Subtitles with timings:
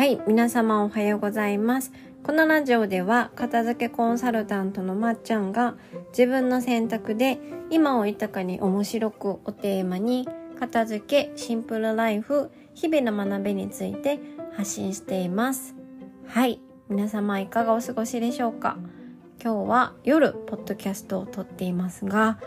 [0.00, 1.92] はい、皆様おはようございます。
[2.22, 5.74] このラジオでは片付けコンサルタントのまっちゃんが
[6.12, 7.38] 自分の選択で
[7.68, 10.26] 今を豊かに面白くをテーマに
[10.58, 14.18] 片付け、シンプルライフ、日々の学びについて
[14.56, 15.74] 発信しています。
[16.26, 18.78] はい、皆様いかがお過ごしでしょうか？
[19.38, 22.38] 今日は夜ポッドキャストを撮っていますが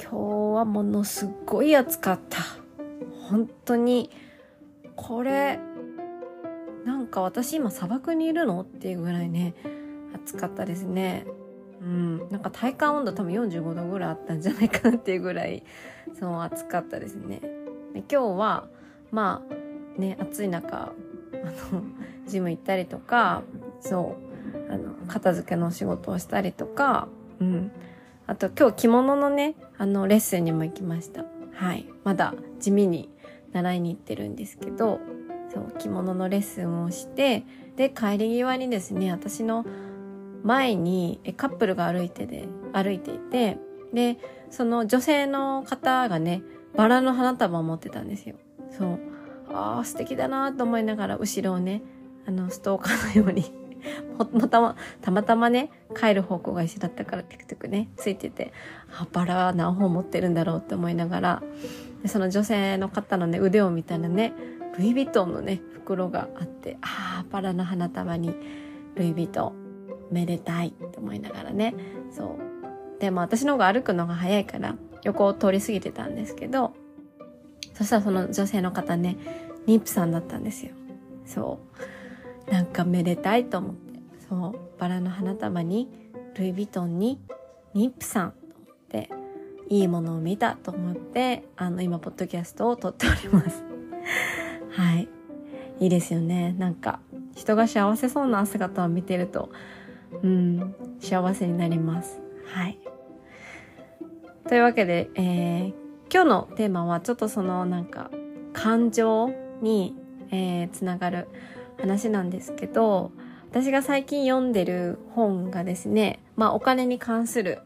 [0.00, 0.16] 今日
[0.58, 2.38] はものすごい暑かった。
[3.28, 4.10] 本当に
[4.94, 5.58] これ
[7.14, 9.54] か私今砂漠にいるのっていうぐらいね
[10.14, 11.26] 暑かったですね。
[11.80, 12.28] うん。
[12.30, 15.62] なんか体感温度多分45度ぐらいあったんじゃないかなっていうぐらい
[16.18, 17.40] そう暑かったですね。
[17.92, 18.66] で今日は
[19.12, 19.44] ま
[19.96, 20.92] あね暑い中
[21.32, 21.82] あの
[22.26, 23.42] ジム行ったりとか
[23.80, 24.16] そ
[24.68, 27.06] うあの片付けの仕事をしたりとか
[27.40, 27.70] うん。
[28.26, 31.24] あと今日着物のねあのレッスンにも行きました。
[31.52, 31.86] はい。
[32.02, 33.08] まだ地味に
[33.52, 34.98] 習いに行ってるんですけど
[35.54, 37.44] そう着物のレッスンをして
[37.76, 39.64] で帰り際にですね私の
[40.42, 43.58] 前にカップルが歩いてで歩いていて
[43.92, 44.18] で
[44.50, 46.42] その女性の方がね
[46.74, 48.34] バラの花束を持ってたんですよ。
[48.76, 48.98] そう。
[49.48, 51.82] あー素敵だなと思いながら後ろをね
[52.26, 53.52] あのストーカーのように
[54.32, 58.52] またまたまたまね帰る方向が一緒だったからテクテクねついてて
[58.98, 61.42] あバラは何本持ってるんだろうって思いながら
[62.04, 64.34] でその女性の方のね腕を見たらね
[64.76, 68.34] ルイ・ヴィトンのね袋があってああバラの花束に
[68.94, 71.74] ルイ・ヴィトンめでたいって思いながらね。
[72.12, 73.00] そう。
[73.00, 76.74] でも私の方が歩くのが早いから横を通り過ぎてたんですけど
[77.72, 79.16] そしたらその女性の方ね
[79.66, 80.72] 妊婦さんだったんですよ。
[81.24, 81.58] そ
[82.46, 82.50] う。
[82.52, 84.00] なんかめでたいと思って。
[84.28, 84.78] そう。
[84.78, 85.88] バラの花束に
[86.34, 87.18] ルイ・ヴィトンに
[87.74, 89.23] 妊婦さんと思って。
[89.74, 93.64] いいものを見たと思ってあの今ポッドキャストを撮っております
[94.70, 95.08] はい。
[95.80, 96.54] いいですよね。
[96.58, 97.00] なんか、
[97.34, 99.50] 人が幸せそうな姿を見てると、
[100.22, 102.20] うん、幸せになります。
[102.46, 102.78] はい。
[104.48, 105.74] というわけで、えー
[106.12, 108.10] 今日のテーマはちょっとそのなんか、
[108.52, 109.32] 感情
[109.62, 109.96] に、
[110.30, 111.28] えーつながる
[111.80, 113.10] 話なんですけど、
[113.50, 117.60] 私が最近読んでる本がですね、まあお金に関する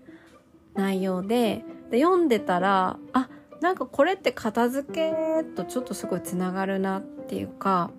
[0.74, 3.28] 内容で、で読んでたら、あ、
[3.60, 7.90] なんかこれって片付けとちょっとすごいつながるなっていうか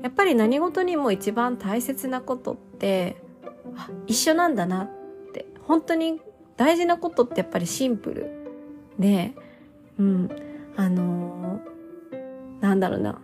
[0.00, 3.16] やっぱり何事にも一番大切なことって
[3.76, 4.90] あ一緒なんだなっ
[5.32, 6.20] て本当に
[6.56, 8.30] 大事なことってやっぱりシンプル
[8.98, 9.34] で
[9.98, 10.30] うん
[10.76, 11.78] あのー
[12.60, 13.20] なんだろうな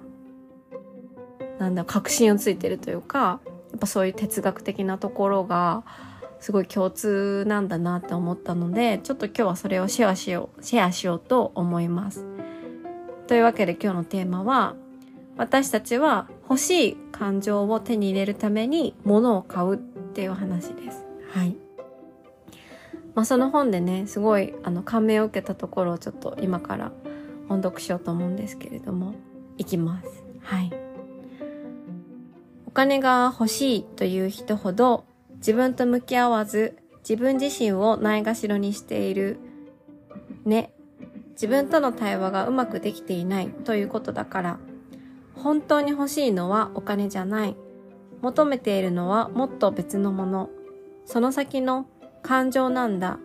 [1.59, 3.41] なんだ確信をついてるというか
[3.71, 5.83] やっぱそういう哲学的なところが
[6.45, 12.27] すごい共通なんだなって思ったのでちょっと今日はそれをシェアしようシェアしようと思います。
[13.27, 14.77] というわけで今日のテーマは
[15.39, 21.07] 私たちは欲しい感情を手に入れるために物を買うっていう話です。
[21.31, 21.57] はい。
[23.15, 26.93] まあその本でねすごいあの感銘を受けたところをちょっと今から
[27.49, 29.15] 音読しようと思うんですけれども
[29.57, 30.23] いきます。
[30.43, 30.71] はい。
[32.67, 35.07] お金が欲しいという人ほど
[35.45, 36.75] 自分と向き合わず
[37.07, 39.37] 自分自身をないがしろにしている。
[40.47, 40.73] ね。
[41.33, 43.51] 自分との対話がうまくできていない。
[43.51, 44.59] ということだから
[45.35, 47.57] 本当に欲しいのはお金じゃない。
[48.23, 50.49] 求めているのはもっと別のもの。
[51.05, 51.87] その先の
[52.23, 53.19] 感情なんだ。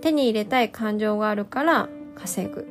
[0.00, 2.66] 手に入れたい感情があるから稼ぐ。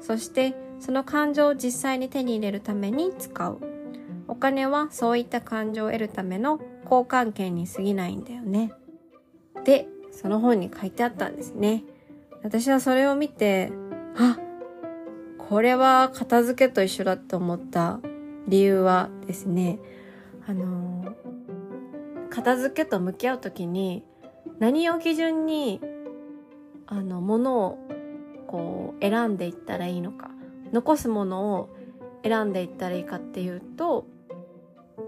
[0.00, 3.60] そしてその感情を実際に手に入れるために使う。
[4.26, 8.72] お金はそういった感情を得るための交換権に過ぎないんだよね。
[9.64, 11.84] で、その本に書いてあったんですね。
[12.42, 13.72] 私はそれを見て、
[14.16, 14.38] あ、
[15.38, 18.00] これは片付けと一緒だって思った
[18.46, 19.78] 理由はですね、
[20.46, 21.14] あの、
[22.30, 24.04] 片付けと向き合うときに
[24.58, 25.80] 何を基準に、
[26.86, 27.78] あの、ものを
[28.46, 30.30] こう選んでいったらいいのか、
[30.72, 31.68] 残すものを
[32.22, 34.06] 選んでいったらいいかっていうと、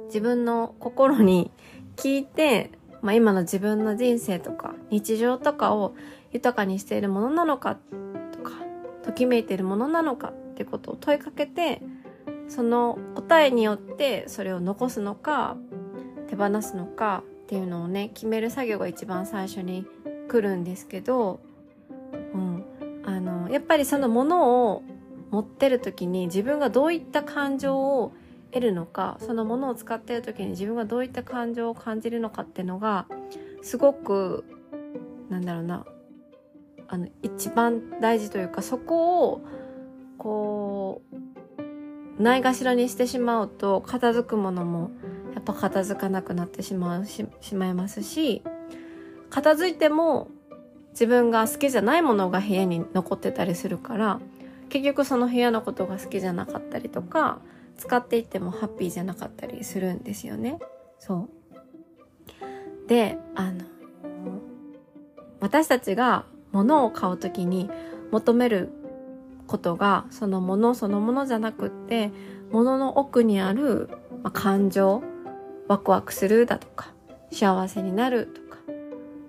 [0.07, 1.51] 自分の心に
[1.97, 2.71] 聞いて、
[3.03, 5.95] まあ、今の自分の人生とか日常とかを
[6.33, 7.79] 豊かにしているものなのか
[8.33, 8.53] とか
[9.03, 11.83] ときめいているものなのかってことを問いかけて
[12.49, 15.57] その答えによってそれを残すのか
[16.29, 19.87] 手放すのかっていうのをね決める作業が一番最初に
[20.29, 21.41] 来るんですけど、
[22.35, 22.65] うん、
[23.05, 24.83] あのやっぱりそのものを
[25.31, 28.13] 持ってる時に自分がどういった感情を
[28.53, 33.07] 得るのかそのものを使っている時に自分がどういった感情を感じるのかっていうのが
[33.63, 34.45] すごく
[35.29, 35.85] なんだろうな
[36.89, 39.41] あの一番大事というかそこを
[40.19, 41.03] こ
[42.19, 44.91] うないがしろにしてしまうと片付くものも
[45.35, 48.43] やっぱ片付かなくなってしまうししまいますし
[49.29, 50.29] 片付いても
[50.93, 54.21] 自分が好きじゃないものが部屋に残ってたりするから
[54.71, 57.41] 結局その部屋のことが好きじゃなかったりとか
[57.77, 60.59] 使っていってもハッピーじゃなかったりするんですよね。
[60.99, 61.29] そ
[62.85, 62.89] う。
[62.89, 63.65] で、あの、
[65.41, 67.71] 私たちが物を買うときに
[68.11, 68.71] 求める
[69.47, 72.11] ことがそのものそのものじゃなくって
[72.51, 73.89] 物の奥にある、
[74.23, 75.03] ま、感情
[75.69, 76.93] ワクワクするだとか
[77.31, 78.59] 幸せになるとか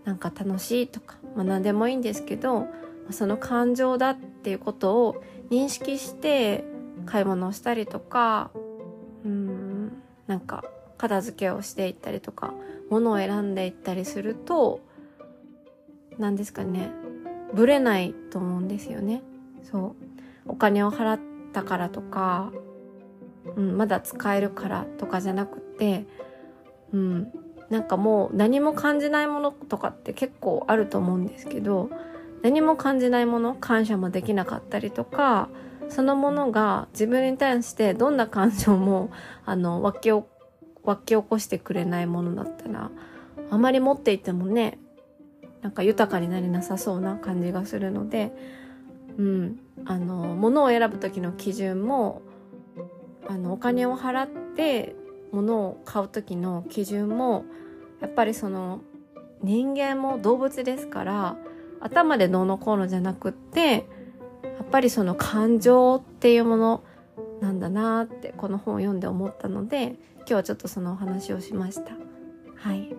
[0.06, 2.68] なんか楽しいとか、まあ、何でもいいんですけど
[3.12, 6.64] その感情だっていうことを認識して
[7.07, 8.51] 買い物をしたりとか
[9.25, 10.63] うんなんか
[10.98, 12.54] 片付けをしていったりとか
[12.89, 14.80] 物を選んでいったりすると
[16.18, 16.92] 何ですかね
[17.54, 19.21] ぶれないと思うんですよね。
[19.63, 20.07] そう。
[20.48, 21.19] お金を払っ
[21.54, 22.51] たからとか、
[23.56, 26.06] うん、まだ使えるからとかじゃなくて
[26.94, 27.31] うん
[27.69, 31.89] なんかもう何も感じないものとかって結構あると思うんですけど
[32.42, 35.50] 何も感じないもの感謝もできなかったりとか
[35.89, 39.10] そのものが自分に対してどんな感情も
[39.45, 40.24] あの湧き湧
[40.98, 42.92] き起こしてくれないものだったら
[43.50, 44.80] あまり持っていてもね
[45.62, 48.31] なんか豊かになりなさそうな感じがするので、
[49.18, 52.22] うん、あの物を選ぶ時の基準も
[53.28, 54.95] あのお金を払って
[55.31, 57.45] 物を買う時の基準も
[58.00, 58.81] やっぱりその
[59.44, 61.38] 人間も動物ですから
[61.80, 63.88] 頭でどうのこうのじゃなくって
[64.57, 66.83] やっぱりその感情っていうもの
[67.42, 71.92] なんだなってこの本を読んで思ったので今日はちょっとそのお話をしました。
[72.56, 72.95] はい。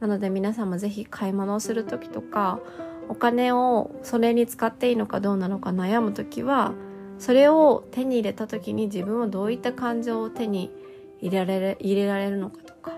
[0.00, 2.60] なので皆さんもぜひ買い物をする時とか
[3.08, 6.74] お金をそれに使っていいのかどうなのか悩む時は
[7.18, 10.72] それを手に入れた時に自分はどういった感情を手に
[11.20, 12.92] 入れられ入れられるのかとか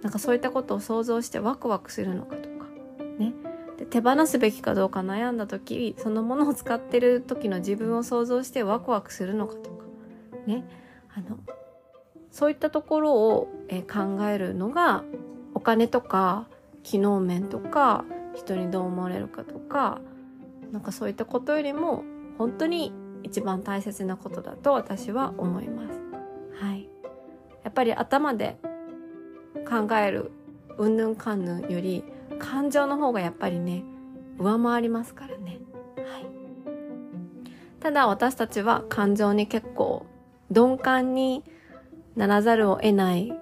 [0.00, 2.66] なんかそういったことを想像してワクワクするのかとか
[3.18, 3.34] ね。
[3.78, 9.84] で手放すべきかどうか悩んだ時そのものを使ってる時の自分を想像してワクワクするのかとか
[10.46, 10.64] ね
[11.14, 11.38] あの
[12.30, 15.02] そういったところを、え考えるのが
[15.54, 16.46] お金とか
[16.82, 18.04] 機能面とか
[18.34, 20.00] 人にどう思われるかとか
[20.70, 22.04] なんかそういったことよりも
[22.36, 22.92] 本当に
[23.22, 26.00] 一番大切なことだと私は思います。
[26.60, 26.88] はい。
[27.64, 28.58] やっぱり頭で
[29.68, 30.30] 考える
[30.76, 32.04] うんぬんかんぬんより
[32.38, 33.84] 感情の方がやっぱりね
[34.38, 35.58] 上回りますからね。
[35.96, 36.26] はい。
[37.80, 40.06] ただ私たちは感情に結構
[40.50, 41.44] 鈍感に
[42.16, 43.32] ならざるを得ない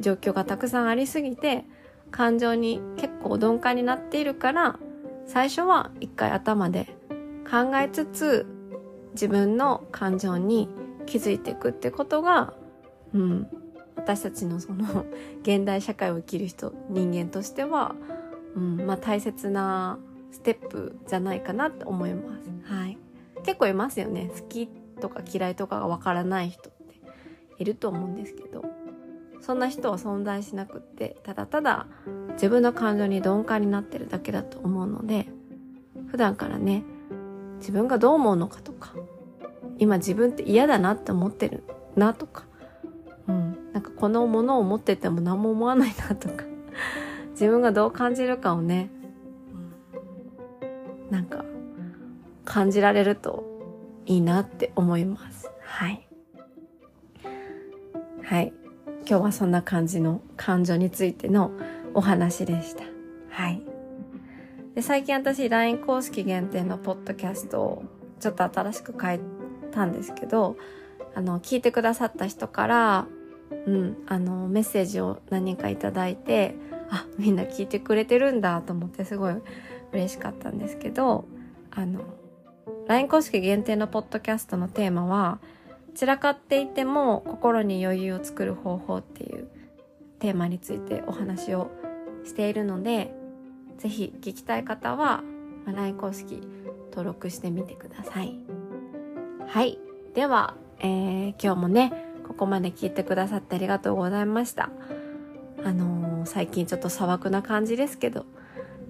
[0.00, 1.64] 状況がたくさんありすぎて
[2.10, 4.78] 感情に結構鈍感になっているから
[5.26, 6.96] 最初は一回頭で
[7.48, 8.46] 考えつつ
[9.12, 10.68] 自分の感情に
[11.06, 12.54] 気づいていくってことが、
[13.14, 13.48] うん、
[13.96, 15.06] 私たちのその
[15.42, 17.94] 現代社会を生きる人人間としては、
[18.56, 19.98] うんまあ、大切な
[20.30, 22.50] ステップじゃないかなって思います。
[22.72, 22.98] はい、
[23.44, 24.30] 結構いますよね。
[24.34, 24.68] 好き
[25.00, 27.00] とか嫌いとかがわからない人って
[27.58, 28.64] いると思うんですけど。
[29.40, 31.86] そんな人は存在しなくってただただ
[32.34, 35.26] 自分の感情に鈍感になってるだけだと思うので
[36.08, 36.84] 普段からね
[37.58, 38.94] 自分がどう思うのかとか
[39.78, 41.64] 今自分って嫌だなって思ってる
[41.96, 42.44] なとか、
[43.28, 46.44] うん、なんかこのものを持ってても何も思わないなとか
[47.40, 48.90] 自分がどう感じるかをね、
[50.62, 50.66] う
[51.08, 51.42] ん、なんか
[52.44, 53.46] 感じられると
[54.04, 55.50] いいなって思います。
[55.62, 56.06] はい。
[58.22, 58.52] はい。
[59.08, 61.52] 今日はそんな感じの感情についての
[61.94, 62.84] お話でした。
[63.30, 63.62] はい。
[64.74, 67.84] で最近私 LINE 公式限定のポッドキャストを
[68.20, 69.20] ちょっと新しく変え
[69.70, 70.58] たんですけど、
[71.14, 73.06] あの、聞いてくださった人から、
[73.66, 76.54] うん、あの、メッセージを何人かいただいて、
[76.90, 79.34] あ、みんな聞いてくれてるんだと思ってすごい
[79.92, 81.24] 嬉しかったんですけど、
[81.70, 82.00] あの、
[82.88, 85.38] LINE 公式限定のポッドキャストのテーマは、
[85.94, 89.48] 散らかっていても心に余裕を作る方法っていう
[90.18, 91.70] テーマについてお話を
[92.24, 93.12] しているので、
[93.78, 95.22] ぜひ聞きたい方は、
[95.66, 96.40] LINE 公式
[96.90, 98.38] 登録してみてください。
[99.46, 99.78] はい。
[100.14, 101.92] では、えー、今日もね、
[102.26, 104.70] ここまで聞いてくださってありがとうございました。
[105.64, 108.26] あのー、最近ちょっと砂漠な感じですけど、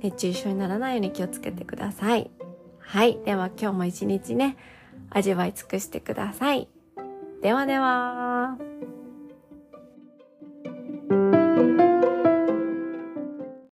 [0.02, 2.30] 熱中症にならないように気をつけてください。
[2.78, 3.18] はい。
[3.24, 4.56] では今日も一日ね、
[5.10, 6.68] 味わい尽くしてください。
[7.42, 8.29] ではでは。